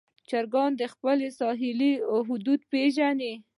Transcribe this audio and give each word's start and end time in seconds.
چرګان 0.29 0.71
د 0.77 0.83
خپل 0.93 1.17
ساحې 1.39 1.71
حدود 2.27 2.59
پېژني. 2.71 3.33